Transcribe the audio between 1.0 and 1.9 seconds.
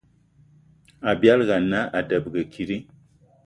Abialga ana